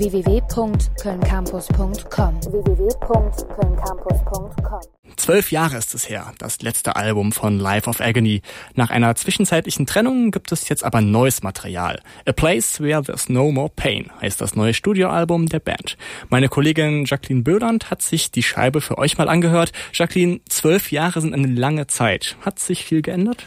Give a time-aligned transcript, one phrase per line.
[0.00, 4.80] www.kölncampus.com www.kölncampus.com
[5.16, 8.40] Zwölf Jahre ist es her, das letzte Album von Life of Agony.
[8.74, 12.00] Nach einer zwischenzeitlichen Trennung gibt es jetzt aber neues Material.
[12.26, 15.98] A Place Where There's No More Pain heißt das neue Studioalbum der Band.
[16.30, 19.72] Meine Kollegin Jacqueline Böland hat sich die Scheibe für euch mal angehört.
[19.92, 22.36] Jacqueline, zwölf Jahre sind eine lange Zeit.
[22.40, 23.44] Hat sich viel geändert?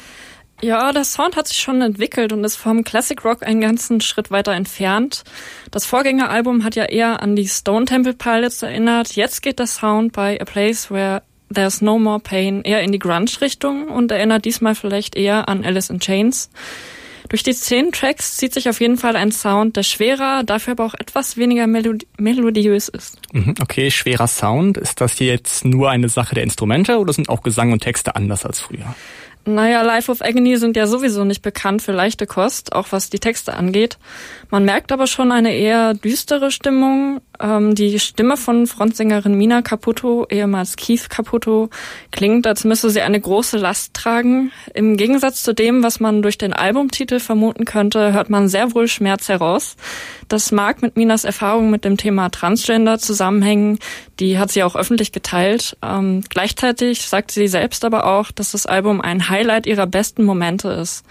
[0.64, 4.32] Ja, der Sound hat sich schon entwickelt und ist vom Classic Rock einen ganzen Schritt
[4.32, 5.26] weiter entfernt.
[5.72, 9.18] Das Vorgängeralbum hat ja eher an die Stone Temple Pilots erinnert.
[9.18, 11.22] Jetzt geht der Sound bei A Place Where
[11.54, 15.90] There's No More Pain eher in die Grunge-Richtung und erinnert diesmal vielleicht eher an Alice
[15.90, 16.50] in Chains.
[17.28, 20.86] Durch die zehn Tracks zieht sich auf jeden Fall ein Sound, der schwerer, dafür aber
[20.86, 23.18] auch etwas weniger melodi melodiös ist.
[23.34, 24.78] Mhm, okay, schwerer Sound.
[24.78, 28.46] Ist das jetzt nur eine Sache der Instrumente oder sind auch Gesang und Texte anders
[28.46, 28.96] als früher?
[29.46, 33.20] Naja, Life of Agony sind ja sowieso nicht bekannt für leichte Kost, auch was die
[33.20, 33.98] Texte angeht.
[34.50, 37.20] Man merkt aber schon eine eher düstere Stimmung.
[37.42, 41.70] Ähm, die Stimme von Frontsängerin Mina Caputo, ehemals Keith Caputo,
[42.12, 44.54] klingt, als müsse sie eine große Last tragen.
[44.74, 48.88] Im Gegensatz zu dem, was man durch den Albumtitel vermuten könnte, hört man sehr wohl
[48.88, 49.76] Schmerz heraus.
[50.34, 53.78] Das mag mit Minas Erfahrung mit dem Thema Transgender zusammenhängen.
[54.20, 55.78] Die hat sie auch öffentlich geteilt.
[55.84, 60.70] Ähm, gleichzeitig sagt sie selbst aber auch, dass das Album ein Highlight ihrer besten Momente
[60.70, 61.06] ist.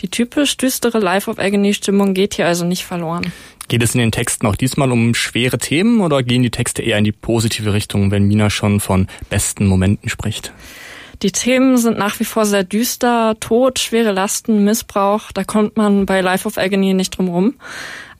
[0.00, 3.32] Die typisch düstere Life of Agony Stimmung geht hier also nicht verloren.
[3.68, 6.98] Geht es in den Texten auch diesmal um schwere Themen oder gehen die Texte eher
[6.98, 10.52] in die positive Richtung, wenn Mina schon von besten Momenten spricht?
[11.22, 13.36] Die Themen sind nach wie vor sehr düster.
[13.40, 15.32] Tod, schwere Lasten, Missbrauch.
[15.32, 17.54] Da kommt man bei Life of Agony nicht drum rum.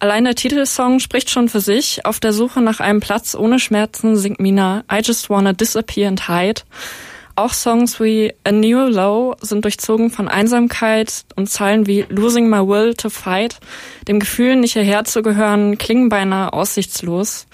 [0.01, 2.07] Allein der Titelsong spricht schon für sich.
[2.07, 6.27] Auf der Suche nach einem Platz ohne Schmerzen singt Mina I just wanna disappear and
[6.27, 6.63] hide.
[7.37, 12.67] Auch Songs wie A New Low sind durchzogen von Einsamkeit und Zeilen wie Losing My
[12.67, 13.61] Will to Fight,
[14.09, 17.47] dem Gefühl, nicht hierher zu gehören, klingen beinahe aussichtslos.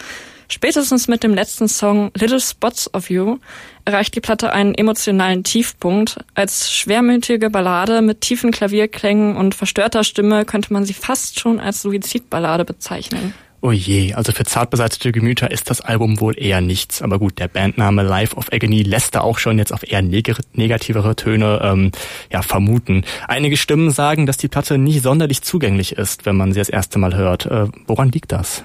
[0.49, 3.39] Spätestens mit dem letzten Song Little Spots of You
[3.85, 6.19] erreicht die Platte einen emotionalen Tiefpunkt.
[6.35, 11.83] Als schwermütige Ballade mit tiefen Klavierklängen und verstörter Stimme könnte man sie fast schon als
[11.83, 13.35] Suizidballade bezeichnen.
[13.63, 17.03] Oh je, also für zartbeseitete Gemüter ist das Album wohl eher nichts.
[17.03, 20.37] Aber gut, der Bandname Life of Agony lässt da auch schon jetzt auf eher neg
[20.53, 21.91] negativere Töne ähm,
[22.31, 23.03] ja, vermuten.
[23.27, 26.99] Einige Stimmen sagen, dass die Platte nicht sonderlich zugänglich ist, wenn man sie das erste
[26.99, 27.47] Mal hört.
[27.47, 28.63] Äh, woran liegt das?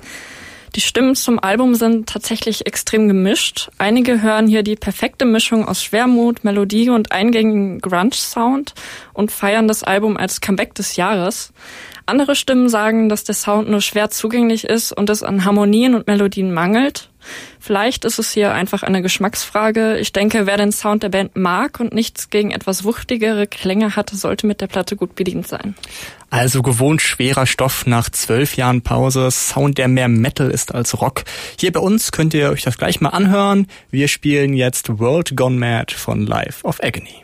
[0.75, 3.69] Die Stimmen zum Album sind tatsächlich extrem gemischt.
[3.77, 8.73] Einige hören hier die perfekte Mischung aus Schwermut, Melodie und eingängigen Grunge-Sound
[9.11, 11.51] und feiern das Album als Comeback des Jahres.
[12.11, 16.07] Andere Stimmen sagen, dass der Sound nur schwer zugänglich ist und es an Harmonien und
[16.07, 17.09] Melodien mangelt.
[17.57, 19.97] Vielleicht ist es hier einfach eine Geschmacksfrage.
[19.97, 24.09] Ich denke, wer den Sound der Band mag und nichts gegen etwas wuchtigere Klänge hat,
[24.09, 25.73] sollte mit der Platte gut bedient sein.
[26.29, 31.23] Also gewohnt schwerer Stoff nach zwölf Jahren Pause, Sound, der mehr Metal ist als Rock.
[31.57, 33.67] Hier bei uns könnt ihr euch das gleich mal anhören.
[33.89, 37.23] Wir spielen jetzt World Gone Mad von Life of Agony